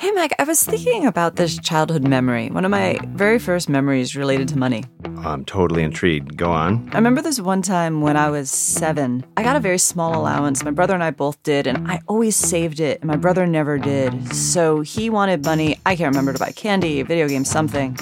[0.00, 2.48] Hey, Mike, I was thinking about this childhood memory.
[2.48, 4.84] One of my very first memories related to money.
[5.18, 6.38] I'm totally intrigued.
[6.38, 6.88] Go on.
[6.92, 9.26] I remember this one time when I was seven.
[9.36, 10.64] I got a very small allowance.
[10.64, 14.34] My brother and I both did, and I always saved it, my brother never did.
[14.34, 17.94] So he wanted money, I can't remember, to buy candy, video game, something.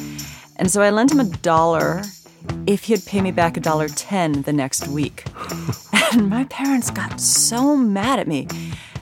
[0.54, 2.04] And so I lent him a dollar
[2.68, 5.24] if he'd pay me back a dollar ten the next week.
[6.12, 8.46] and my parents got so mad at me.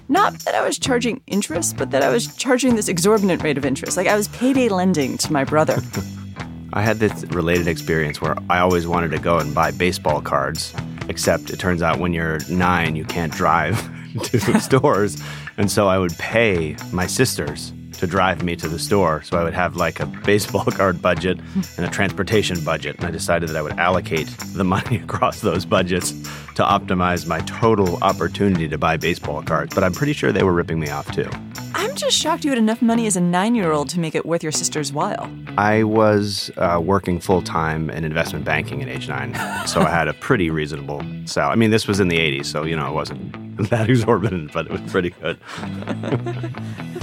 [0.08, 3.64] Not that I was charging interest, but that I was charging this exorbitant rate of
[3.64, 3.96] interest.
[3.96, 5.82] Like I was payday lending to my brother.
[6.72, 10.74] I had this related experience where I always wanted to go and buy baseball cards,
[11.08, 13.88] except it turns out when you're nine, you can't drive
[14.22, 15.20] to stores.
[15.56, 19.22] And so I would pay my sisters to drive me to the store.
[19.22, 21.38] So I would have like a baseball card budget
[21.76, 22.96] and a transportation budget.
[22.96, 27.40] And I decided that I would allocate the money across those budgets to optimize my
[27.40, 29.74] total opportunity to buy baseball cards.
[29.74, 31.28] But I'm pretty sure they were ripping me off too.
[31.74, 34.24] I'm just shocked you had enough money as a nine year old to make it
[34.24, 35.30] worth your sister's while.
[35.58, 39.34] I was uh, working full time in investment banking at age nine.
[39.66, 41.52] So I had a pretty reasonable salary.
[41.52, 44.66] I mean, this was in the 80s, so, you know, it wasn't that exorbitant, but
[44.66, 45.38] it was pretty good.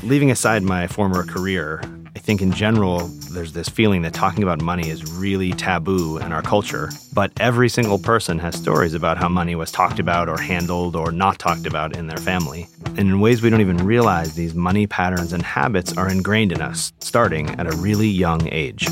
[0.04, 1.82] Leaving aside my former career,
[2.16, 6.32] I think in general, there's this feeling that talking about money is really taboo in
[6.32, 6.92] our culture.
[7.12, 11.12] But every single person has stories about how money was talked about or handled or
[11.12, 12.68] not talked about in their family.
[12.86, 16.62] And in ways we don't even realize, these money patterns and habits are ingrained in
[16.62, 18.88] us, starting at a really young age.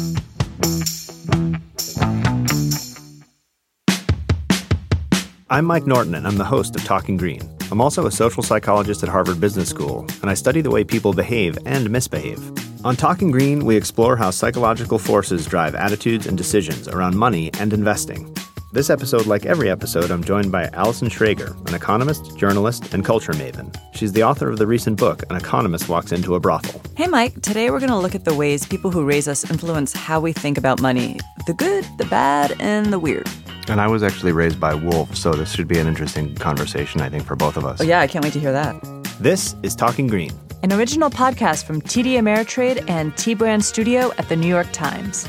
[5.51, 7.41] I'm Mike Norton, and I'm the host of Talking Green.
[7.71, 11.11] I'm also a social psychologist at Harvard Business School, and I study the way people
[11.11, 12.41] behave and misbehave.
[12.85, 17.73] On Talking Green, we explore how psychological forces drive attitudes and decisions around money and
[17.73, 18.33] investing.
[18.71, 23.33] This episode, like every episode, I'm joined by Allison Schrager, an economist, journalist, and culture
[23.33, 23.75] maven.
[23.93, 26.81] She's the author of the recent book, An Economist Walks Into a Brothel.
[26.95, 29.91] Hey, Mike, today we're going to look at the ways people who raise us influence
[29.91, 33.27] how we think about money the good, the bad, and the weird.
[33.71, 37.07] And I was actually raised by wolves, so this should be an interesting conversation, I
[37.07, 37.79] think, for both of us.
[37.79, 38.75] Oh, yeah, I can't wait to hear that.
[39.21, 44.27] This is Talking Green, an original podcast from TD Ameritrade and T Brand Studio at
[44.27, 45.25] the New York Times.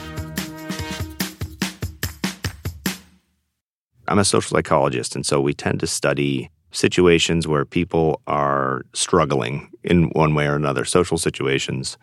[4.09, 9.71] I'm a social psychologist, and so we tend to study situations where people are struggling
[9.85, 11.97] in one way or another, social situations.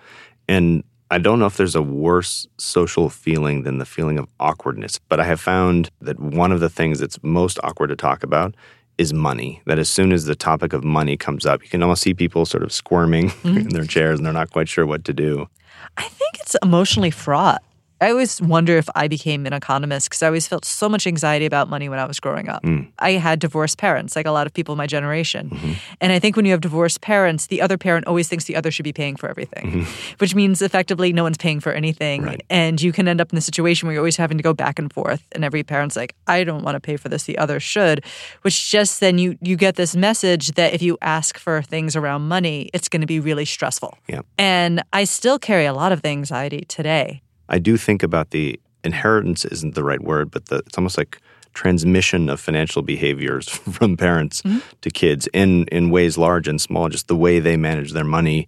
[0.48, 5.00] And I don't know if there's a worse social feeling than the feeling of awkwardness,
[5.10, 8.56] but I have found that one of the things that's most awkward to talk about
[9.00, 9.62] is money.
[9.66, 12.46] That as soon as the topic of money comes up, you can almost see people
[12.46, 13.58] sort of squirming mm-hmm.
[13.58, 15.50] in their chairs and they're not quite sure what to do.
[15.98, 17.64] I think it's emotionally fraught.
[18.02, 21.46] I always wonder if I became an economist because I always felt so much anxiety
[21.46, 22.64] about money when I was growing up.
[22.64, 22.92] Mm.
[23.00, 25.50] I had divorced parents, like a lot of people in my generation.
[25.50, 25.74] Mm-hmm.
[26.00, 28.72] And I think when you have divorced parents, the other parent always thinks the other
[28.72, 30.16] should be paying for everything, mm-hmm.
[30.20, 32.24] which means effectively no one's paying for anything.
[32.24, 32.42] Right.
[32.50, 34.80] And you can end up in a situation where you're always having to go back
[34.80, 35.26] and forth.
[35.34, 38.06] And every parent's like, I don't want to pay for this, the other should,
[38.44, 42.28] which just then you, you get this message that if you ask for things around
[42.28, 43.98] money, it's going to be really stressful.
[44.08, 44.22] Yeah.
[44.38, 47.22] And I still carry a lot of the anxiety today.
[47.50, 51.20] I do think about the inheritance isn't the right word, but the, it's almost like
[51.54, 54.60] transmission of financial behaviors from parents mm-hmm.
[54.82, 56.90] to kids in in ways large and small.
[56.90, 58.48] Just the way they manage their money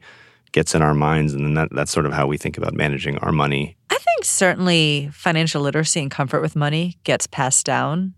[0.52, 3.18] gets in our minds, and then that, that's sort of how we think about managing
[3.20, 3.76] our money.
[3.90, 8.14] I think certainly financial literacy and comfort with money gets passed down.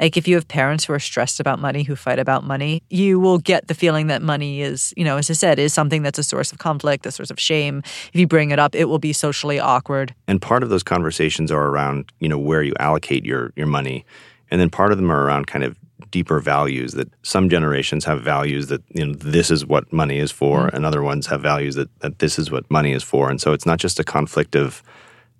[0.00, 3.18] Like if you have parents who are stressed about money, who fight about money, you
[3.18, 6.18] will get the feeling that money is, you know, as I said, is something that's
[6.18, 7.82] a source of conflict, a source of shame.
[8.12, 10.14] If you bring it up, it will be socially awkward.
[10.28, 14.04] And part of those conversations are around, you know, where you allocate your your money.
[14.50, 15.76] And then part of them are around kind of
[16.10, 20.30] deeper values that some generations have values that you know this is what money is
[20.30, 20.76] for mm-hmm.
[20.76, 23.52] and other ones have values that, that this is what money is for and so
[23.52, 24.82] it's not just a conflict of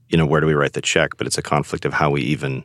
[0.09, 2.20] you know where do we write the check but it's a conflict of how we
[2.22, 2.65] even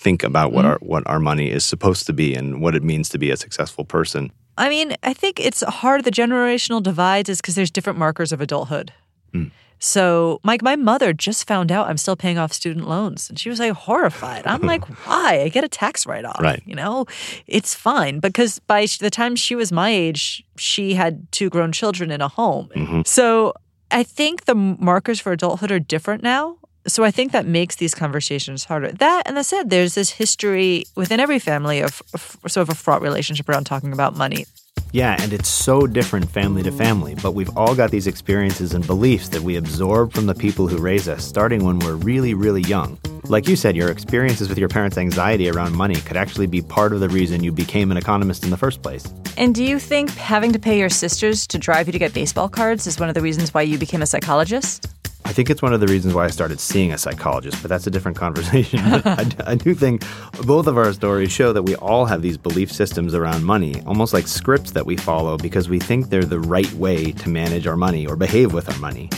[0.00, 0.72] think about what mm-hmm.
[0.72, 3.36] our what our money is supposed to be and what it means to be a
[3.36, 4.32] successful person.
[4.56, 6.04] I mean, I think it's hard.
[6.04, 8.92] The generational divides is because there's different markers of adulthood.
[9.32, 9.50] Mm.
[9.78, 13.48] So, Mike, my mother just found out I'm still paying off student loans, and she
[13.48, 14.46] was like horrified.
[14.46, 15.40] I'm like, why?
[15.42, 16.40] I get a tax write off.
[16.40, 16.62] Right.
[16.66, 17.06] You know,
[17.46, 22.10] it's fine because by the time she was my age, she had two grown children
[22.10, 22.68] in a home.
[22.76, 23.02] Mm-hmm.
[23.06, 23.54] So,
[23.90, 27.94] I think the markers for adulthood are different now so I think that makes these
[27.94, 28.92] conversations harder.
[28.92, 32.74] That and that said, there's this history within every family of, of sort of a
[32.74, 34.46] fraught relationship around talking about money.
[34.92, 38.84] Yeah, and it's so different family to family, but we've all got these experiences and
[38.84, 42.62] beliefs that we absorb from the people who raise us starting when we're really, really
[42.62, 42.98] young.
[43.24, 46.92] Like you said, your experiences with your parents' anxiety around money could actually be part
[46.92, 49.04] of the reason you became an economist in the first place.
[49.36, 52.48] And do you think having to pay your sisters to drive you to get baseball
[52.48, 54.88] cards is one of the reasons why you became a psychologist?
[55.30, 57.86] I think it's one of the reasons why I started seeing a psychologist, but that's
[57.86, 58.80] a different conversation.
[58.82, 60.02] I, do think
[60.44, 64.12] both of our stories show that we all have these belief systems around money, almost
[64.12, 67.76] like scripts that we follow because we think they're the right way to manage our
[67.76, 69.08] money or behave with our money.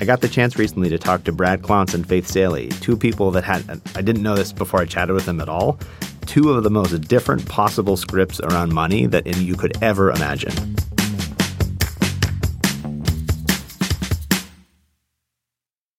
[0.00, 3.32] I got the chance recently to talk to Brad Klontz and Faith Salie, two people
[3.32, 5.80] that had, I didn't know this before I chatted with them at all,
[6.26, 10.76] two of the most different possible scripts around money that you could ever imagine.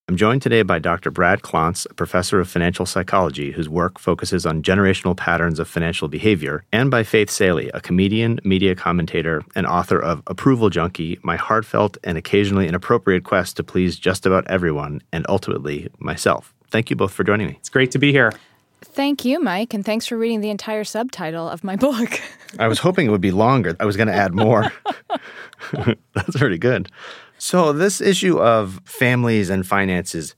[0.10, 1.12] I'm joined today by Dr.
[1.12, 6.08] Brad Klontz, a professor of financial psychology whose work focuses on generational patterns of financial
[6.08, 11.36] behavior, and by Faith Salie, a comedian, media commentator, and author of Approval Junkie, my
[11.36, 16.56] heartfelt and occasionally inappropriate quest to please just about everyone, and ultimately myself.
[16.72, 17.58] Thank you both for joining me.
[17.60, 18.34] It's great to be here.
[18.82, 22.20] Thank you, Mike, and thanks for reading the entire subtitle of my book.
[22.58, 23.76] I was hoping it would be longer.
[23.80, 24.72] I was going to add more.
[26.14, 26.90] That's pretty good.
[27.39, 30.36] So, this issue of families and finances,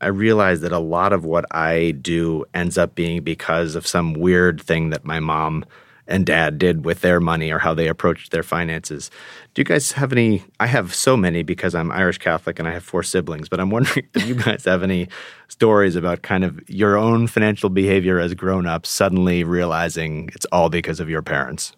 [0.00, 4.14] I realize that a lot of what I do ends up being because of some
[4.14, 5.64] weird thing that my mom
[6.08, 9.10] and dad did with their money or how they approached their finances.
[9.54, 10.42] Do you guys have any?
[10.58, 13.70] I have so many because I'm Irish Catholic and I have four siblings, but I'm
[13.76, 15.06] wondering if you guys have any
[15.46, 20.68] stories about kind of your own financial behavior as grown ups, suddenly realizing it's all
[20.68, 21.72] because of your parents.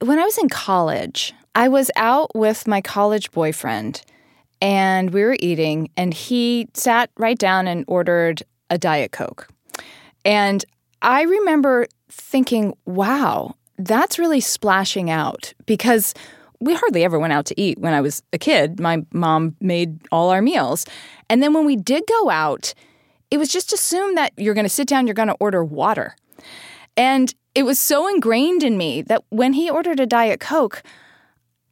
[0.00, 4.02] When I was in college, I was out with my college boyfriend
[4.60, 9.48] and we were eating, and he sat right down and ordered a Diet Coke.
[10.24, 10.64] And
[11.02, 16.14] I remember thinking, wow, that's really splashing out because
[16.60, 18.80] we hardly ever went out to eat when I was a kid.
[18.80, 20.86] My mom made all our meals.
[21.28, 22.72] And then when we did go out,
[23.30, 26.16] it was just assumed that you're going to sit down, you're going to order water.
[26.96, 30.82] And it was so ingrained in me that when he ordered a Diet Coke,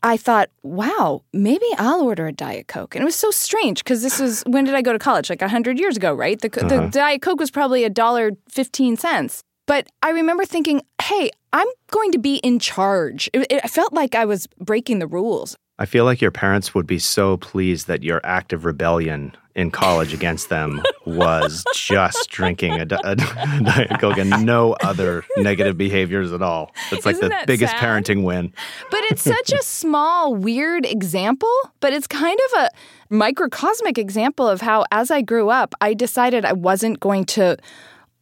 [0.02, 2.94] I thought, wow, maybe I'll order a Diet Coke.
[2.94, 5.30] And it was so strange because this was, when did I go to college?
[5.30, 6.40] Like 100 years ago, right?
[6.40, 6.68] The, uh-huh.
[6.68, 9.42] the Diet Coke was probably a dollar 15 cents.
[9.66, 13.30] But I remember thinking, hey, I'm going to be in charge.
[13.32, 15.56] It, it felt like I was breaking the rules.
[15.78, 19.70] I feel like your parents would be so pleased that your act of rebellion in
[19.70, 26.32] college against them was just drinking a, a, Diet Coke and no other negative behaviors
[26.32, 26.70] at all.
[26.90, 27.80] It's like Isn't the biggest sad?
[27.80, 28.52] parenting win.
[28.90, 32.70] But it's such a small, weird example, but it's kind of a
[33.10, 37.56] microcosmic example of how, as I grew up, I decided I wasn't going to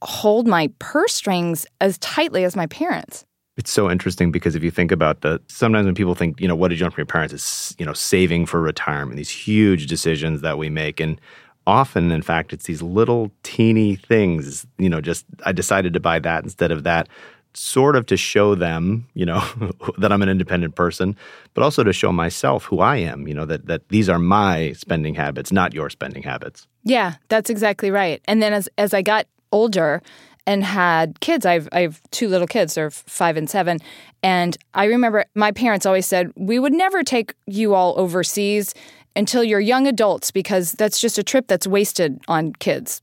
[0.03, 3.25] hold my purse strings as tightly as my parents.
[3.61, 6.57] It's so interesting because if you think about the sometimes when people think, you know,
[6.57, 9.87] what did you learn from your parents is, you know, saving for retirement, these huge
[9.87, 10.99] decisions that we make.
[10.99, 11.21] And
[11.67, 16.19] often, in fact, it's these little teeny things, you know, just I decided to buy
[16.21, 17.07] that instead of that,
[17.53, 19.45] sort of to show them, you know,
[19.99, 21.15] that I'm an independent person,
[21.53, 24.73] but also to show myself who I am, you know, that that these are my
[24.73, 26.67] spending habits, not your spending habits.
[26.85, 28.23] Yeah, that's exactly right.
[28.25, 30.01] And then as as I got older,
[30.47, 31.47] and had kids.
[31.47, 32.75] I've I have two little kids.
[32.75, 33.79] They're five and seven.
[34.23, 38.75] And I remember my parents always said we would never take you all overseas
[39.17, 43.03] until you're young adults because that's just a trip that's wasted on kids.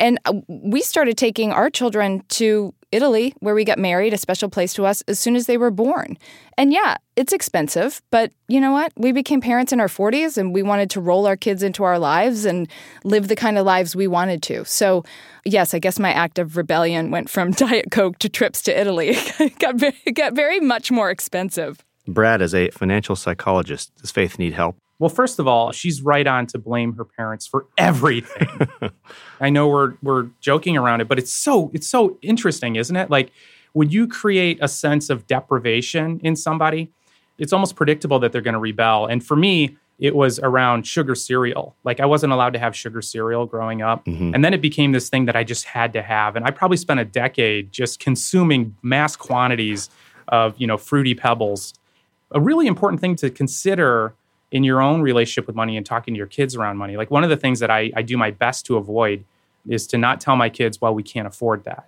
[0.00, 4.48] And uh, we started taking our children to Italy, where we got married, a special
[4.48, 6.16] place to us, as soon as they were born.
[6.56, 8.92] And yeah, it's expensive, but you know what?
[8.96, 11.98] We became parents in our 40s and we wanted to roll our kids into our
[11.98, 12.68] lives and
[13.04, 14.64] live the kind of lives we wanted to.
[14.64, 15.04] So,
[15.44, 19.10] yes, I guess my act of rebellion went from Diet Coke to trips to Italy.
[19.38, 21.84] it, got very, got very much more expensive.
[22.06, 24.76] Brad, as a financial psychologist, does Faith need help?
[24.98, 28.68] Well, first of all, she's right on to blame her parents for everything.
[29.40, 33.10] I know we're we're joking around it, but it's so it's so interesting, isn't it?
[33.10, 33.30] Like
[33.72, 36.90] when you create a sense of deprivation in somebody,
[37.38, 39.06] it's almost predictable that they're going to rebel.
[39.06, 41.74] And for me, it was around sugar cereal.
[41.84, 44.04] Like I wasn't allowed to have sugar cereal growing up.
[44.04, 44.34] Mm-hmm.
[44.34, 46.36] And then it became this thing that I just had to have.
[46.36, 49.90] And I probably spent a decade just consuming mass quantities
[50.28, 51.74] of, you know, fruity pebbles.
[52.30, 54.14] A really important thing to consider
[54.50, 56.96] in your own relationship with money and talking to your kids around money.
[56.96, 59.24] Like one of the things that I, I do my best to avoid
[59.68, 61.86] is to not tell my kids, well, we can't afford that.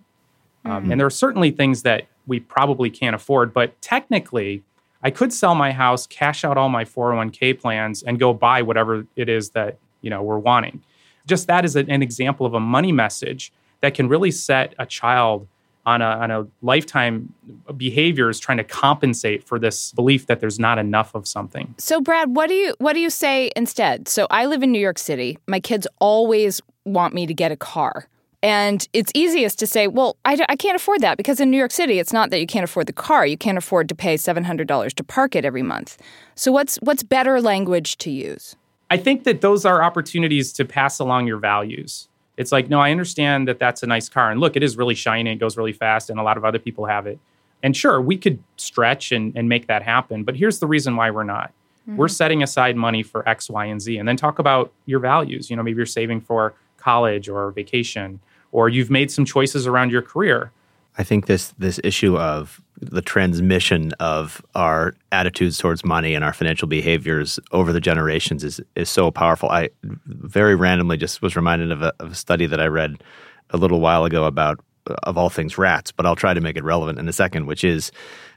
[0.64, 0.70] Mm-hmm.
[0.70, 4.62] Um, and there are certainly things that we probably can't afford, but technically,
[5.02, 9.06] I could sell my house, cash out all my 401k plans, and go buy whatever
[9.16, 10.82] it is that you know we're wanting.
[11.26, 15.46] Just that is an example of a money message that can really set a child
[15.86, 17.32] on a, on a lifetime
[17.76, 21.74] behaviors trying to compensate for this belief that there's not enough of something.
[21.78, 24.08] So Brad, what do you what do you say instead?
[24.08, 25.38] So I live in New York City.
[25.46, 28.08] My kids always want me to get a car.
[28.42, 31.72] And it's easiest to say, well, I, I can't afford that because in New York
[31.72, 33.26] City, it's not that you can't afford the car.
[33.26, 35.98] You can't afford to pay $700 to park it every month.
[36.36, 38.56] So, what's, what's better language to use?
[38.88, 42.08] I think that those are opportunities to pass along your values.
[42.40, 44.30] It's like, no, I understand that that's a nice car.
[44.30, 46.58] And look, it is really shiny, it goes really fast, and a lot of other
[46.58, 47.18] people have it.
[47.62, 50.24] And sure, we could stretch and, and make that happen.
[50.24, 51.52] But here's the reason why we're not.
[51.82, 51.96] Mm-hmm.
[51.96, 53.98] We're setting aside money for X, Y, and Z.
[53.98, 55.50] And then talk about your values.
[55.50, 58.20] You know, maybe you're saving for college or vacation
[58.52, 60.50] or you've made some choices around your career.
[60.96, 66.32] I think this this issue of the transmission of our attitudes towards money and our
[66.32, 69.50] financial behaviors over the generations is is so powerful.
[69.50, 69.70] I
[70.06, 73.02] very randomly just was reminded of a, of a study that I read
[73.50, 74.60] a little while ago about
[75.02, 77.64] of all things rats, but I'll try to make it relevant in a second, which
[77.64, 77.92] is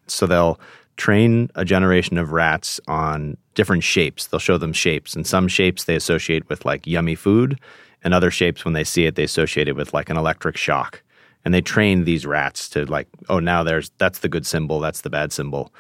[0.07, 0.59] so they'll
[0.97, 4.27] train a generation of rats on different shapes.
[4.27, 7.59] They'll show them shapes, and some shapes they associate with like yummy food,
[8.03, 11.01] and other shapes when they see it they associate it with like an electric shock
[11.45, 15.01] and they train these rats to like oh now there's that's the good symbol that's
[15.01, 15.73] the bad symbol.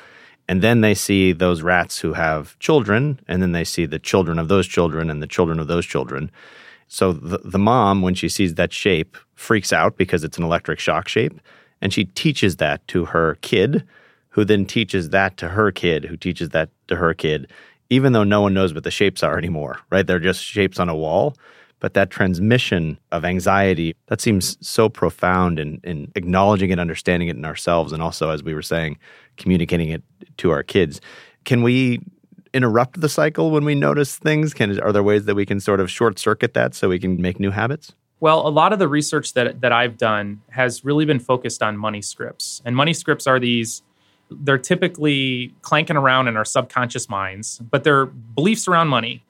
[0.49, 4.37] And then they see those rats who have children and then they see the children
[4.37, 6.29] of those children and the children of those children.
[6.89, 10.79] So the, the mom when she sees that shape freaks out because it's an electric
[10.79, 11.39] shock shape
[11.81, 13.83] and she teaches that to her kid
[14.29, 17.49] who then teaches that to her kid who teaches that to her kid
[17.89, 20.05] even though no one knows what the shapes are anymore right?
[20.05, 21.35] They're just shapes on a wall
[21.83, 27.35] but that transmission of anxiety, that seems so profound in, in acknowledging and understanding it
[27.35, 27.91] in ourselves.
[27.91, 28.97] And also, as we were saying,
[29.35, 30.01] communicating it
[30.37, 31.01] to our kids.
[31.43, 31.99] Can we
[32.53, 34.53] interrupt the cycle when we notice things?
[34.53, 37.21] Can, are there ways that we can sort of short circuit that so we can
[37.21, 37.91] make new habits?
[38.21, 41.75] Well, a lot of the research that, that I've done has really been focused on
[41.75, 42.61] money scripts.
[42.63, 43.81] And money scripts are these,
[44.31, 49.25] they're typically clanking around in our subconscious minds, but they're beliefs around money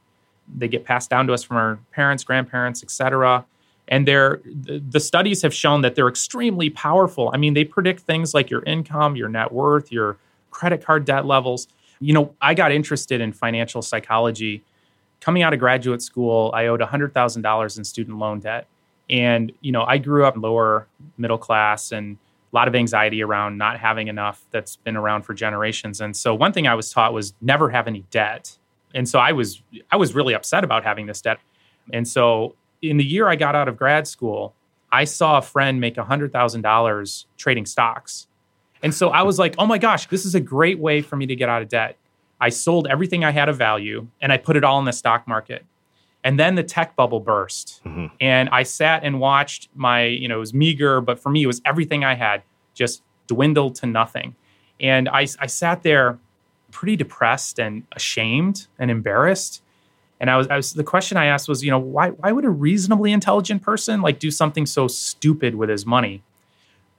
[0.56, 3.46] they get passed down to us from our parents, grandparents, etc.
[3.88, 7.32] And they're the studies have shown that they're extremely powerful.
[7.34, 10.18] I mean, they predict things like your income, your net worth, your
[10.52, 11.68] credit card debt levels.
[12.00, 14.64] You know, I got interested in financial psychology
[15.20, 16.52] coming out of graduate school.
[16.54, 18.68] I owed $100,000 in student loan debt.
[19.10, 22.18] And, you know, I grew up lower middle class and
[22.52, 26.02] a lot of anxiety around not having enough that's been around for generations.
[26.02, 28.58] And so one thing I was taught was never have any debt
[28.94, 31.40] and so I was I was really upset about having this debt.
[31.92, 34.54] And so in the year I got out of grad school,
[34.92, 38.28] I saw a friend make $100,000 trading stocks.
[38.82, 41.26] And so I was like, "Oh my gosh, this is a great way for me
[41.26, 41.98] to get out of debt."
[42.40, 45.28] I sold everything I had of value and I put it all in the stock
[45.28, 45.66] market.
[46.26, 47.82] And then the tech bubble burst.
[47.86, 48.08] Mm-hmm.
[48.20, 51.48] And I sat and watched my, you know, it was meager, but for me, it
[51.48, 54.36] was everything I had just dwindled to nothing.
[54.80, 56.20] And I, I sat there
[56.74, 59.62] pretty depressed and ashamed and embarrassed.
[60.20, 62.44] And I was, I was the question I asked was, you know, why why would
[62.44, 66.24] a reasonably intelligent person like do something so stupid with his money?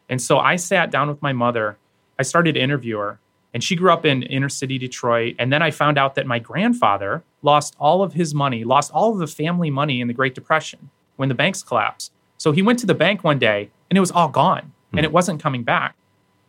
[0.09, 1.77] And so I sat down with my mother.
[2.19, 3.19] I started to interview her,
[3.53, 5.35] and she grew up in inner city Detroit.
[5.39, 9.13] And then I found out that my grandfather lost all of his money, lost all
[9.13, 12.13] of the family money in the Great Depression when the banks collapsed.
[12.37, 15.09] So he went to the bank one day and it was all gone and it
[15.09, 15.15] hmm.
[15.15, 15.97] wasn't coming back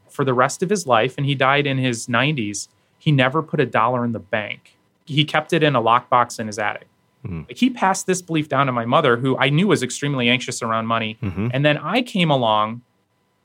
[0.09, 1.15] for the rest of his life.
[1.17, 2.67] And he died in his 90s
[3.05, 4.75] he never put a dollar in the bank.
[5.05, 6.87] He kept it in a lockbox in his attic.
[7.23, 7.41] Mm-hmm.
[7.49, 10.87] He passed this belief down to my mother, who I knew was extremely anxious around
[10.87, 11.19] money.
[11.21, 11.49] Mm-hmm.
[11.53, 12.81] And then I came along,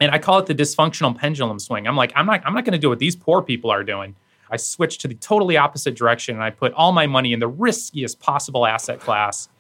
[0.01, 1.87] and I call it the dysfunctional pendulum swing.
[1.87, 4.17] I'm like, I'm not, I'm not going to do what these poor people are doing.
[4.51, 7.49] I switched to the totally opposite direction, and I put all my money in the
[7.49, 9.51] riskiest possible asset class,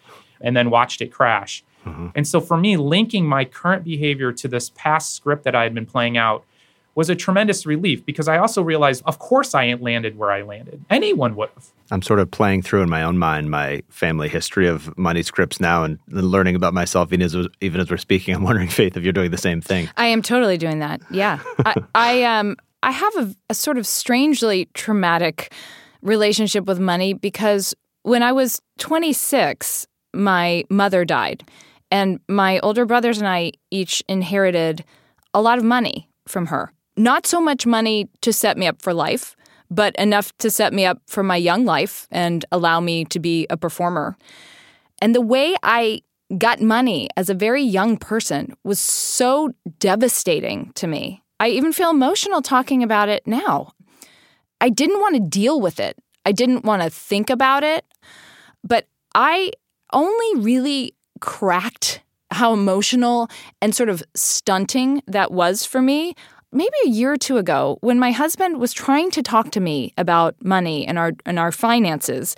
[0.40, 1.62] and then watched it crash.
[1.84, 2.06] Mm-hmm.
[2.14, 5.74] And so for me, linking my current behavior to this past script that I had
[5.74, 6.46] been playing out
[6.94, 10.42] was a tremendous relief because I also realized, of course, I ain't landed where I
[10.42, 10.84] landed.
[10.90, 11.68] Anyone would have.
[11.90, 15.60] I'm sort of playing through in my own mind my family history of money scripts
[15.60, 18.34] now and learning about myself even as, even as we're speaking.
[18.34, 19.88] I'm wondering, Faith, if you're doing the same thing.
[19.96, 21.00] I am totally doing that.
[21.10, 21.40] Yeah.
[21.64, 25.52] I, I, um, I have a, a sort of strangely traumatic
[26.02, 31.48] relationship with money because when I was 26, my mother died.
[31.90, 34.84] And my older brothers and I each inherited
[35.34, 36.72] a lot of money from her.
[37.00, 39.34] Not so much money to set me up for life,
[39.70, 43.46] but enough to set me up for my young life and allow me to be
[43.48, 44.18] a performer.
[45.00, 46.02] And the way I
[46.36, 51.22] got money as a very young person was so devastating to me.
[51.40, 53.72] I even feel emotional talking about it now.
[54.60, 55.96] I didn't want to deal with it.
[56.26, 57.86] I didn't want to think about it.
[58.62, 59.52] But I
[59.94, 63.30] only really cracked how emotional
[63.62, 66.14] and sort of stunting that was for me
[66.52, 69.92] maybe a year or two ago when my husband was trying to talk to me
[69.96, 72.34] about money and our and our finances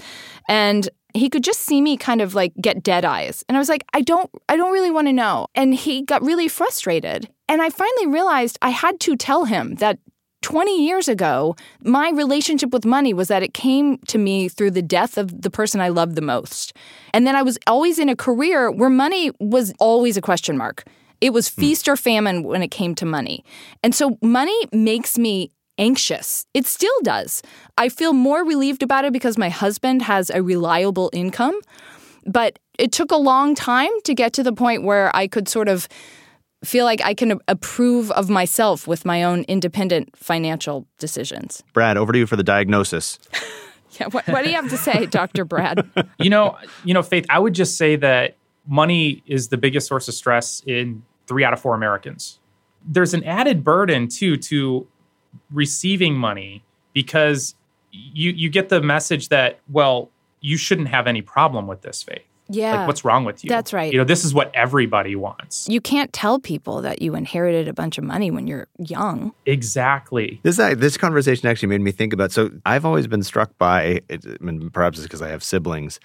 [0.48, 3.44] and he could just see me kind of like get dead eyes.
[3.48, 5.46] And I was like, I don't I don't really want to know.
[5.54, 7.28] And he got really frustrated.
[7.48, 9.98] And I finally realized I had to tell him that
[10.42, 14.82] 20 years ago, my relationship with money was that it came to me through the
[14.82, 16.74] death of the person I loved the most.
[17.14, 20.84] And then I was always in a career where money was always a question mark.
[21.22, 21.60] It was hmm.
[21.60, 23.44] feast or famine when it came to money.
[23.82, 26.44] And so money makes me anxious.
[26.52, 27.42] It still does.
[27.78, 31.58] I feel more relieved about it because my husband has a reliable income.
[32.26, 35.68] But it took a long time to get to the point where I could sort
[35.68, 35.88] of
[36.64, 41.62] feel like I can approve of myself with my own independent financial decisions.
[41.72, 43.18] Brad, over to you for the diagnosis.
[44.00, 45.44] yeah, what, what do you have to say, Dr.
[45.44, 45.88] Brad?
[46.18, 48.36] you know, you know, Faith, I would just say that
[48.66, 52.38] money is the biggest source of stress in three out of four Americans.
[52.84, 54.86] There's an added burden too to
[55.50, 57.54] receiving money because
[57.90, 60.10] you you get the message that well
[60.40, 62.22] you shouldn't have any problem with this faith.
[62.48, 62.80] Yeah.
[62.80, 63.48] Like what's wrong with you?
[63.48, 63.90] That's right.
[63.92, 65.68] You know, this is what everybody wants.
[65.68, 69.32] You can't tell people that you inherited a bunch of money when you're young.
[69.46, 70.40] Exactly.
[70.42, 72.32] This uh, this conversation actually made me think about.
[72.32, 75.98] So I've always been struck by, I mean, perhaps it's because I have siblings,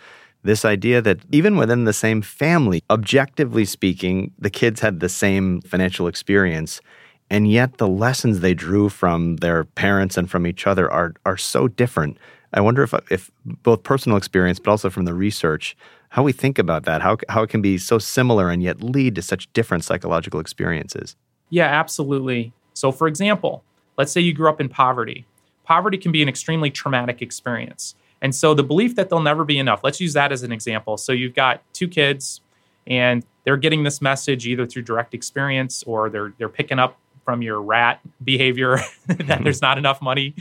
[0.47, 5.61] this idea that even within the same family, objectively speaking, the kids had the same
[5.61, 6.81] financial experience,
[7.29, 11.37] and yet the lessons they drew from their parents and from each other are are
[11.37, 12.17] so different.
[12.53, 15.75] I wonder if if both personal experience, but also from the research,
[16.09, 19.15] how we think about that, how how it can be so similar and yet lead
[19.15, 21.15] to such different psychological experiences.
[21.49, 22.53] Yeah, absolutely.
[22.73, 23.63] So, for example,
[23.97, 25.25] let's say you grew up in poverty.
[25.65, 27.95] Poverty can be an extremely traumatic experience.
[28.21, 30.97] And so the belief that there'll never be enough, let's use that as an example.
[30.97, 32.41] So you've got two kids
[32.85, 36.97] and they're getting this message either through direct experience or they're they're picking up
[37.27, 40.33] from your rat behavior that there's not enough money.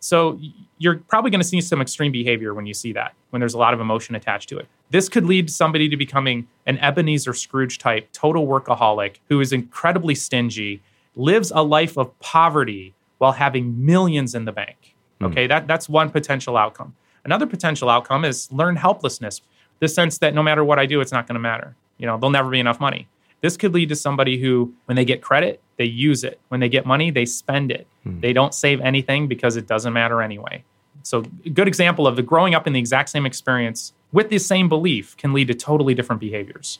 [0.00, 0.40] So
[0.78, 3.58] you're probably going to see some extreme behavior when you see that, when there's a
[3.58, 4.66] lot of emotion attached to it.
[4.90, 10.16] This could lead somebody to becoming an Ebenezer Scrooge type, total workaholic who is incredibly
[10.16, 10.82] stingy,
[11.14, 14.96] lives a life of poverty while having millions in the bank.
[15.22, 15.48] Okay, mm.
[15.48, 16.96] that, that's one potential outcome.
[17.24, 19.40] Another potential outcome is learn helplessness,
[19.80, 21.74] the sense that no matter what I do, it's not going to matter.
[21.98, 23.08] You know, there'll never be enough money.
[23.40, 26.40] This could lead to somebody who, when they get credit, they use it.
[26.48, 27.86] When they get money, they spend it.
[28.02, 28.20] Hmm.
[28.20, 30.64] They don't save anything because it doesn't matter anyway.
[31.02, 34.38] So, a good example of the growing up in the exact same experience with the
[34.38, 36.78] same belief can lead to totally different behaviors.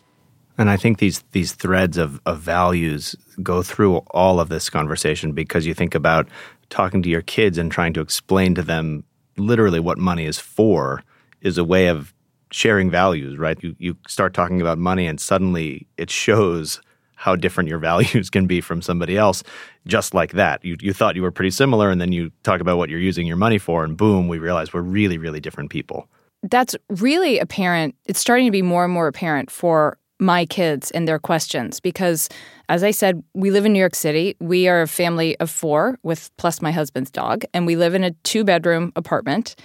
[0.57, 5.33] And I think these these threads of, of values go through all of this conversation
[5.33, 6.29] because you think about
[6.71, 9.05] talking to your kids and trying to explain to them
[9.37, 11.03] literally what money is for
[11.41, 12.15] is a way of
[12.51, 13.59] sharing values, right?
[13.63, 16.81] You you start talking about money and suddenly it shows
[17.17, 19.43] how different your values can be from somebody else
[19.87, 20.65] just like that.
[20.65, 23.27] You you thought you were pretty similar and then you talk about what you're using
[23.27, 26.09] your money for and boom, we realize we're really really different people.
[26.43, 27.95] That's really apparent.
[28.05, 32.29] It's starting to be more and more apparent for my kids and their questions because
[32.69, 34.37] as I said, we live in New York City.
[34.41, 38.05] We are a family of 4 with plus my husband's dog and we live in
[38.05, 39.57] a two-bedroom apartment.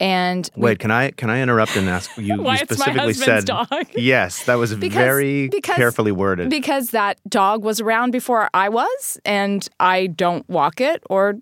[0.00, 2.36] And wait, we, can I can I interrupt and ask you?
[2.42, 3.68] Why you specifically said dog?
[3.96, 4.44] yes.
[4.44, 6.50] That was because, very because, carefully worded.
[6.50, 11.36] Because that dog was around before I was, and I don't walk it or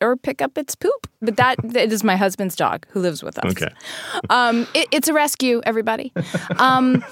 [0.00, 1.08] or pick up its poop.
[1.20, 3.50] But that it is my husband's dog who lives with us.
[3.52, 3.68] Okay.
[4.30, 6.12] Um, it, it's a rescue, everybody.
[6.58, 7.04] Um,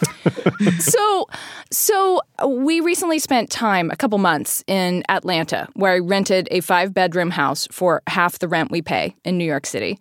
[0.78, 1.26] so,
[1.70, 6.92] so we recently spent time, a couple months in Atlanta, where I rented a five
[6.92, 9.98] bedroom house for half the rent we pay in New York City,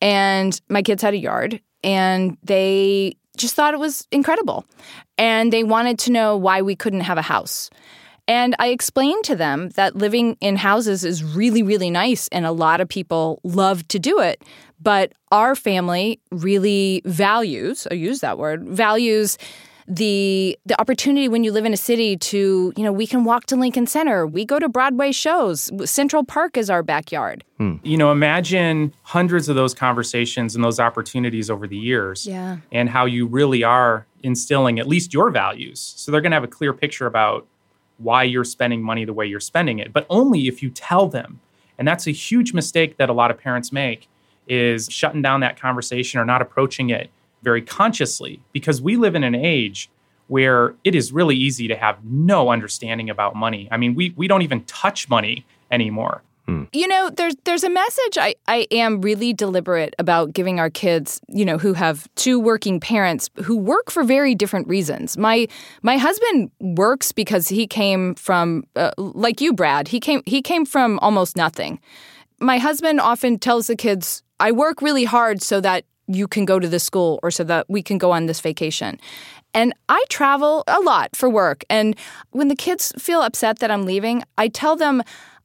[0.00, 4.64] and my kids had a yard, and they just thought it was incredible,
[5.18, 7.70] and they wanted to know why we couldn't have a house.
[8.32, 12.50] And I explained to them that living in houses is really, really nice, and a
[12.50, 14.42] lot of people love to do it.
[14.80, 19.36] But our family really values, I use that word, values
[19.86, 23.46] the the opportunity when you live in a city to you know we can walk
[23.46, 27.74] to Lincoln Center we go to Broadway shows Central Park is our backyard hmm.
[27.82, 32.58] you know imagine hundreds of those conversations and those opportunities over the years yeah.
[32.70, 36.44] and how you really are instilling at least your values so they're going to have
[36.44, 37.48] a clear picture about
[37.98, 41.40] why you're spending money the way you're spending it, but only if you tell them.
[41.78, 44.08] And that's a huge mistake that a lot of parents make
[44.48, 47.10] is shutting down that conversation or not approaching it
[47.42, 49.90] very consciously because we live in an age
[50.28, 53.68] where it is really easy to have no understanding about money.
[53.70, 56.22] I mean, we we don't even touch money anymore.
[56.46, 56.64] Hmm.
[56.72, 61.20] You know, there's there's a message I, I am really deliberate about giving our kids,
[61.28, 65.16] you know, who have two working parents who work for very different reasons.
[65.16, 65.46] My
[65.82, 69.88] my husband works because he came from uh, like you Brad.
[69.88, 71.80] He came he came from almost nothing.
[72.40, 76.58] My husband often tells the kids, "I work really hard so that you can go
[76.58, 78.98] to this school or so that we can go on this vacation.
[79.54, 81.64] And I travel a lot for work.
[81.68, 81.96] And
[82.30, 85.02] when the kids feel upset that I'm leaving, I tell them,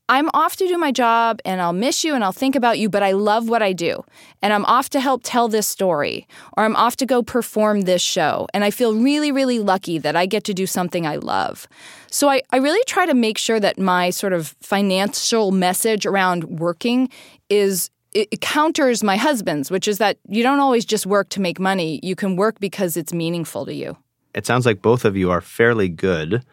[0.09, 2.89] I'm off to do my job and I'll miss you and I'll think about you,
[2.89, 4.05] but I love what I do.
[4.41, 8.01] And I'm off to help tell this story or I'm off to go perform this
[8.01, 8.47] show.
[8.53, 11.67] And I feel really, really lucky that I get to do something I love.
[12.09, 16.45] So I, I really try to make sure that my sort of financial message around
[16.45, 17.09] working
[17.49, 21.59] is it counters my husband's, which is that you don't always just work to make
[21.59, 21.99] money.
[22.01, 23.97] You can work because it's meaningful to you.
[24.33, 26.43] It sounds like both of you are fairly good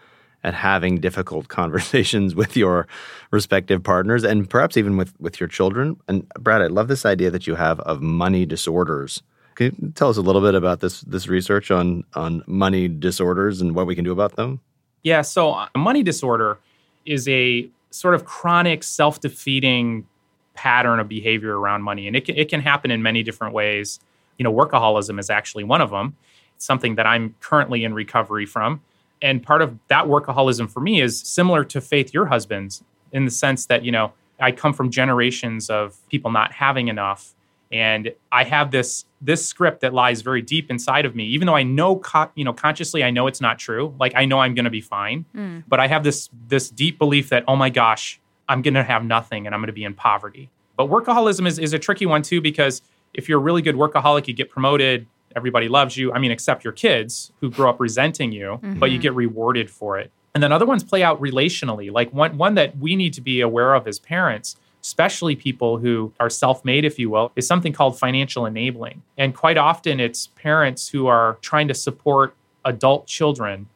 [0.44, 2.86] at having difficult conversations with your
[3.30, 5.96] respective partners and perhaps even with, with your children.
[6.06, 9.22] And Brad, I love this idea that you have of money disorders.
[9.56, 13.60] Can you tell us a little bit about this this research on on money disorders
[13.60, 14.60] and what we can do about them?
[15.04, 16.58] Yeah, so a uh, money disorder
[17.04, 20.06] is a sort of chronic self-defeating
[20.54, 22.06] pattern of behavior around money.
[22.06, 24.00] And it can, it can happen in many different ways.
[24.38, 26.16] You know, workaholism is actually one of them.
[26.56, 28.80] It's something that I'm currently in recovery from.
[29.24, 33.30] And part of that workaholism for me is similar to Faith, your husband's, in the
[33.30, 37.34] sense that, you know, I come from generations of people not having enough.
[37.72, 41.56] And I have this this script that lies very deep inside of me, even though
[41.56, 43.94] I know, co- you know, consciously I know it's not true.
[43.98, 45.64] Like I know I'm going to be fine, mm.
[45.66, 49.04] but I have this this deep belief that oh my gosh, I'm going to have
[49.04, 50.50] nothing and I'm going to be in poverty.
[50.76, 52.82] But workaholism is, is a tricky one too, because
[53.14, 56.12] if you're a really good workaholic, you get promoted, everybody loves you.
[56.12, 58.78] I mean, except your kids who grow up resenting you, mm-hmm.
[58.78, 60.10] but you get rewarded for it.
[60.34, 61.92] And then other ones play out relationally.
[61.92, 66.12] Like one, one that we need to be aware of as parents, especially people who
[66.18, 69.02] are self made, if you will, is something called financial enabling.
[69.16, 73.68] And quite often it's parents who are trying to support adult children.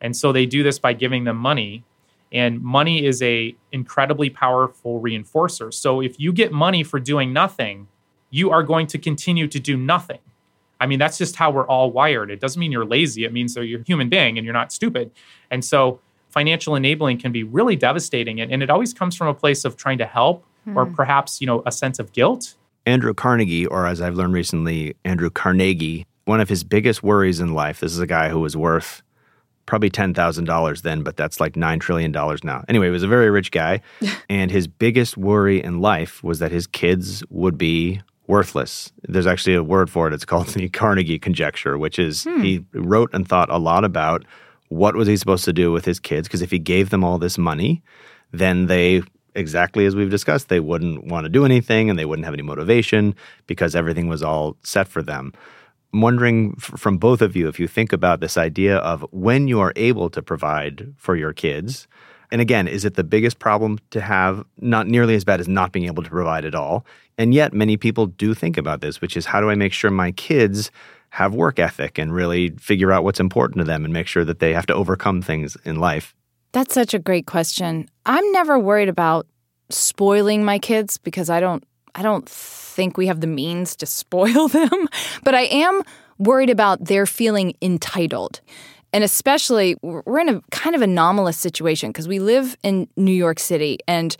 [0.00, 1.84] And so they do this by giving them money
[2.32, 7.88] and money is a incredibly powerful reinforcer so if you get money for doing nothing
[8.30, 10.18] you are going to continue to do nothing
[10.80, 13.54] i mean that's just how we're all wired it doesn't mean you're lazy it means
[13.54, 15.10] that you're a human being and you're not stupid
[15.50, 19.34] and so financial enabling can be really devastating and, and it always comes from a
[19.34, 20.76] place of trying to help mm.
[20.76, 20.94] or hmm.
[20.94, 25.30] perhaps you know a sense of guilt andrew carnegie or as i've learned recently andrew
[25.30, 29.02] carnegie one of his biggest worries in life this is a guy who was worth
[29.66, 32.64] probably $10,000 then, but that's like $9 trillion now.
[32.68, 33.80] Anyway, he was a very rich guy.
[34.30, 38.92] and his biggest worry in life was that his kids would be worthless.
[39.02, 40.14] There's actually a word for it.
[40.14, 42.42] It's called the Carnegie conjecture, which is hmm.
[42.42, 44.24] he wrote and thought a lot about
[44.68, 47.18] what was he supposed to do with his kids because if he gave them all
[47.18, 47.82] this money,
[48.32, 49.02] then they
[49.34, 52.42] exactly as we've discussed, they wouldn't want to do anything and they wouldn't have any
[52.42, 53.14] motivation
[53.46, 55.32] because everything was all set for them.
[55.92, 59.46] I'm wondering f- from both of you if you think about this idea of when
[59.46, 61.86] you are able to provide for your kids.
[62.30, 64.44] And again, is it the biggest problem to have?
[64.60, 66.84] Not nearly as bad as not being able to provide at all.
[67.18, 69.90] And yet, many people do think about this, which is how do I make sure
[69.90, 70.70] my kids
[71.10, 74.38] have work ethic and really figure out what's important to them and make sure that
[74.38, 76.14] they have to overcome things in life?
[76.52, 77.88] That's such a great question.
[78.04, 79.26] I'm never worried about
[79.70, 84.48] spoiling my kids because I don't I don't think we have the means to spoil
[84.48, 84.88] them,
[85.24, 85.82] but I am
[86.18, 88.40] worried about their feeling entitled.
[88.96, 93.38] And especially, we're in a kind of anomalous situation because we live in New York
[93.38, 93.78] City.
[93.86, 94.16] And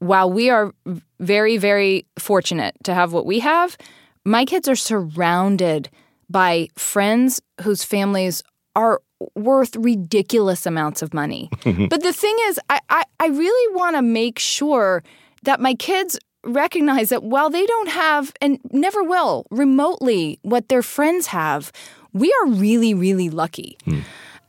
[0.00, 0.74] while we are
[1.20, 3.76] very, very fortunate to have what we have,
[4.24, 5.88] my kids are surrounded
[6.28, 8.42] by friends whose families
[8.74, 9.00] are
[9.36, 11.48] worth ridiculous amounts of money.
[11.64, 15.04] but the thing is, I, I, I really want to make sure
[15.44, 20.82] that my kids recognize that while they don't have and never will remotely what their
[20.82, 21.70] friends have,
[22.16, 23.76] we are really, really lucky.
[23.84, 24.00] Hmm.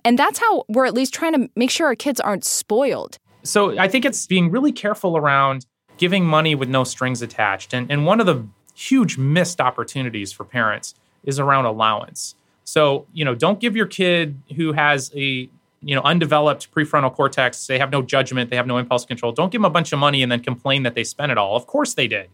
[0.05, 3.17] And that's how we're at least trying to make sure our kids aren't spoiled.
[3.43, 5.65] So I think it's being really careful around
[5.97, 7.73] giving money with no strings attached.
[7.73, 12.35] And, and one of the huge missed opportunities for parents is around allowance.
[12.63, 15.49] So, you know, don't give your kid who has a
[15.81, 19.51] you know undeveloped prefrontal cortex they have no judgment they have no impulse control don't
[19.51, 21.67] give them a bunch of money and then complain that they spent it all of
[21.67, 22.29] course they did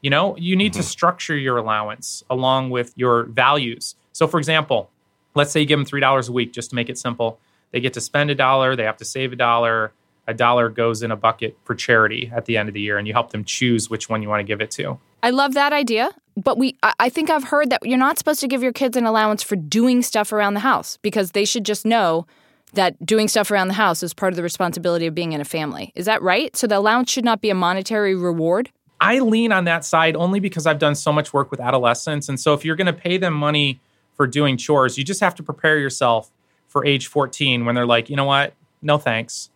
[0.00, 0.80] you know you need mm-hmm.
[0.80, 4.90] to structure your allowance along with your values so for example
[5.34, 7.38] let's say you give them $3 a week just to make it simple
[7.70, 9.92] they get to spend a dollar they have to save a dollar
[10.26, 13.06] a dollar goes in a bucket for charity at the end of the year and
[13.06, 15.72] you help them choose which one you want to give it to i love that
[15.72, 18.96] idea but we i think i've heard that you're not supposed to give your kids
[18.96, 22.26] an allowance for doing stuff around the house because they should just know
[22.74, 25.44] that doing stuff around the house is part of the responsibility of being in a
[25.44, 25.92] family.
[25.94, 26.54] Is that right?
[26.56, 28.70] So the allowance should not be a monetary reward?
[29.00, 32.28] I lean on that side only because I've done so much work with adolescents.
[32.28, 33.80] And so if you're going to pay them money
[34.18, 36.30] for doing chores, you just have to prepare yourself
[36.66, 38.52] for age 14 when they're like, you know what?
[38.82, 39.48] No thanks.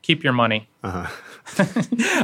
[0.00, 0.66] keep your money.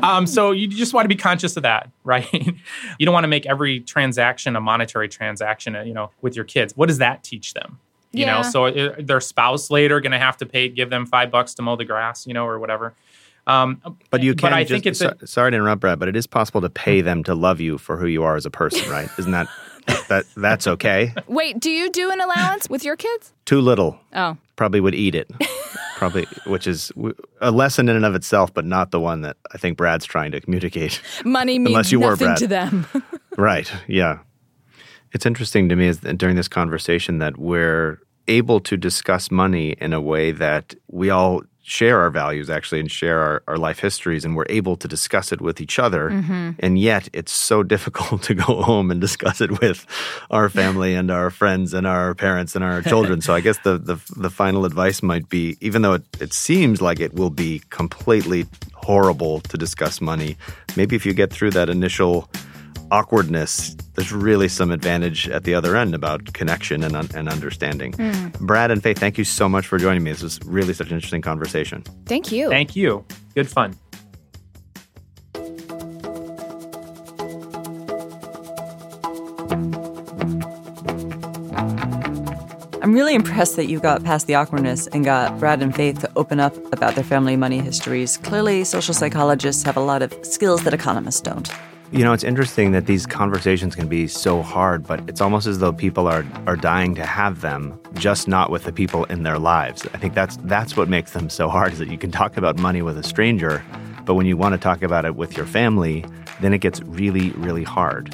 [0.03, 2.27] um, so you just want to be conscious of that, right?
[2.33, 6.45] you don't want to make every transaction a monetary transaction, uh, you know, with your
[6.45, 6.77] kids.
[6.77, 7.79] What does that teach them?
[8.13, 8.37] You Yeah.
[8.37, 11.53] know, so it, their spouse later going to have to pay, give them five bucks
[11.55, 12.95] to mow the grass, you know, or whatever.
[13.47, 14.51] Um, But you can.
[14.51, 16.61] But I just, think it's so- a, sorry to interrupt, Brad, but it is possible
[16.63, 19.09] to pay them to love you for who you are as a person, right?
[19.19, 19.49] Isn't that
[20.09, 21.13] that that's okay?
[21.27, 23.33] Wait, do you do an allowance with your kids?
[23.45, 24.37] Too little Oh.
[24.57, 25.31] probably would eat it.
[25.97, 26.93] Probably, which is
[27.41, 30.31] a lesson in and of itself, but not the one that I think Brad's trying
[30.33, 31.01] to communicate.
[31.25, 32.37] Money means Unless you were, nothing Brad.
[32.39, 32.87] to them.
[33.39, 33.71] Right.
[33.87, 34.19] Yeah.
[35.13, 39.75] It's interesting to me is that during this conversation that we're able to discuss money
[39.79, 43.81] in a way that we all share our values actually and share our, our life
[43.81, 46.11] histories and we're able to discuss it with each other.
[46.11, 46.51] Mm-hmm.
[46.61, 49.85] And yet it's so difficult to go home and discuss it with
[50.31, 53.21] our family and our friends and our parents and our children.
[53.21, 56.81] so I guess the, the the final advice might be even though it, it seems
[56.81, 60.37] like it will be completely horrible to discuss money,
[60.77, 62.31] maybe if you get through that initial
[62.91, 67.93] awkwardness, there's really some advantage at the other end about connection and, and understanding.
[67.93, 68.29] Hmm.
[68.47, 70.13] Brad and Faith, thank you so much for joining me.
[70.13, 71.83] This was really such an interesting conversation.
[72.07, 72.49] Thank you.
[72.49, 73.05] thank you.
[73.35, 73.77] Good fun.
[82.83, 86.11] I'm really impressed that you got past the awkwardness and got Brad and Faith to
[86.15, 88.17] open up about their family money histories.
[88.17, 91.51] Clearly, social psychologists have a lot of skills that economists don't.
[91.93, 95.61] You know, it's interesting that these conversations can be so hard, but it's almost as
[95.61, 99.39] though people are are dying to have them, just not with the people in their
[99.39, 99.87] lives.
[99.95, 102.59] I think that's that's what makes them so hard is that you can talk about
[102.59, 103.65] money with a stranger,
[104.05, 106.05] but when you want to talk about it with your family,
[106.41, 108.13] then it gets really really hard.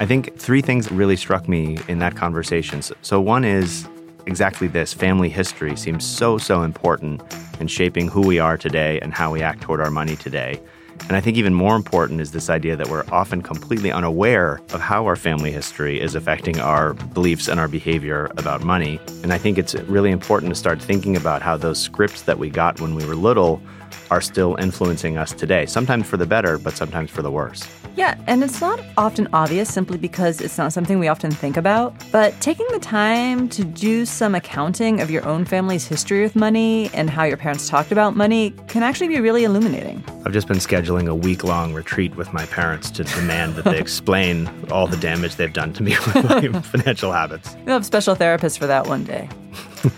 [0.00, 2.82] I think three things really struck me in that conversation.
[2.82, 3.86] So, so one is
[4.26, 7.22] exactly this family history seems so, so important
[7.60, 10.60] in shaping who we are today and how we act toward our money today.
[11.08, 14.80] And I think even more important is this idea that we're often completely unaware of
[14.80, 18.98] how our family history is affecting our beliefs and our behavior about money.
[19.22, 22.48] And I think it's really important to start thinking about how those scripts that we
[22.48, 23.60] got when we were little
[24.10, 27.68] are still influencing us today, sometimes for the better, but sometimes for the worse.
[27.96, 31.94] Yeah, and it's not often obvious simply because it's not something we often think about.
[32.10, 36.90] But taking the time to do some accounting of your own family's history with money
[36.92, 40.02] and how your parents talked about money can actually be really illuminating.
[40.26, 43.78] I've just been scheduling a week long retreat with my parents to demand that they
[43.86, 47.56] explain all the damage they've done to me with my financial habits.
[47.64, 49.28] We'll have special therapists for that one day.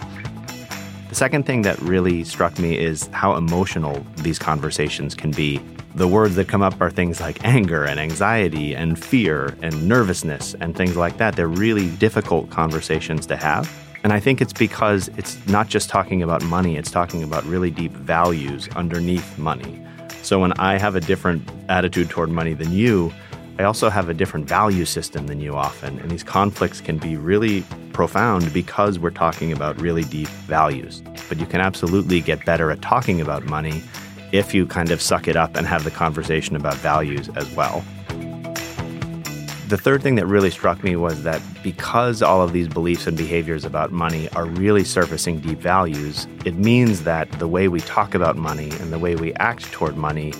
[1.08, 5.62] The second thing that really struck me is how emotional these conversations can be.
[5.96, 10.54] The words that come up are things like anger and anxiety and fear and nervousness
[10.60, 11.36] and things like that.
[11.36, 13.74] They're really difficult conversations to have.
[14.04, 17.70] And I think it's because it's not just talking about money, it's talking about really
[17.70, 19.82] deep values underneath money.
[20.20, 23.10] So when I have a different attitude toward money than you,
[23.58, 25.98] I also have a different value system than you often.
[26.00, 31.02] And these conflicts can be really profound because we're talking about really deep values.
[31.30, 33.82] But you can absolutely get better at talking about money
[34.36, 37.84] if you kind of suck it up and have the conversation about values as well.
[39.68, 43.16] The third thing that really struck me was that because all of these beliefs and
[43.16, 48.14] behaviors about money are really surfacing deep values, it means that the way we talk
[48.14, 50.32] about money and the way we act toward money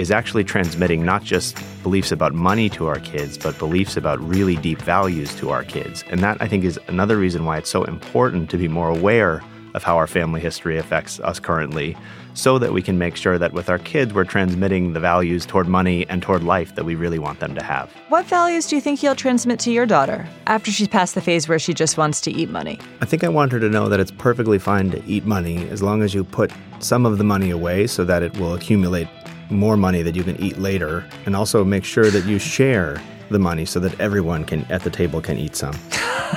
[0.00, 4.56] is actually transmitting not just beliefs about money to our kids, but beliefs about really
[4.56, 6.02] deep values to our kids.
[6.10, 9.44] And that, I think, is another reason why it's so important to be more aware
[9.74, 11.96] of how our family history affects us currently,
[12.34, 15.68] so that we can make sure that with our kids, we're transmitting the values toward
[15.68, 17.92] money and toward life that we really want them to have.
[18.08, 21.48] What values do you think you'll transmit to your daughter after she's past the phase
[21.48, 22.78] where she just wants to eat money?
[23.00, 25.82] I think I want her to know that it's perfectly fine to eat money as
[25.82, 29.08] long as you put some of the money away so that it will accumulate
[29.50, 33.38] more money that you can eat later, and also make sure that you share the
[33.38, 35.74] money so that everyone can at the table can eat some.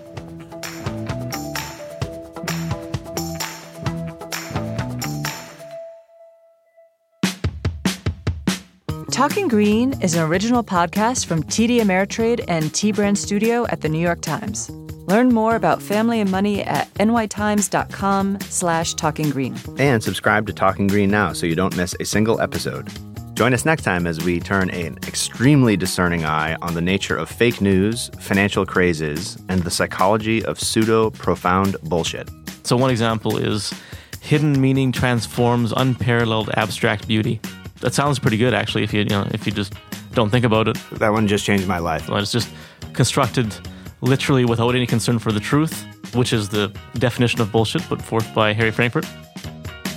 [9.18, 13.88] Talking Green is an original podcast from TD Ameritrade and T Brand Studio at the
[13.88, 14.70] New York Times.
[15.08, 19.58] Learn more about family and money at nytimes.com slash talking green.
[19.76, 22.92] And subscribe to Talking Green now so you don't miss a single episode.
[23.34, 27.28] Join us next time as we turn an extremely discerning eye on the nature of
[27.28, 32.30] fake news, financial crazes, and the psychology of pseudo profound bullshit.
[32.62, 33.74] So one example is
[34.20, 37.40] hidden meaning transforms unparalleled abstract beauty.
[37.80, 39.74] That sounds pretty good actually if you, you know if you just
[40.12, 40.78] don't think about it.
[40.92, 42.08] That one just changed my life.
[42.08, 42.48] Well, It's just
[42.92, 43.54] constructed
[44.00, 48.32] literally without any concern for the truth, which is the definition of bullshit put forth
[48.34, 49.06] by Harry Frankfurt.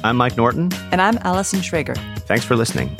[0.03, 0.71] I'm Mike Norton.
[0.91, 1.95] And I'm Allison Schrager.
[2.21, 2.97] Thanks for listening.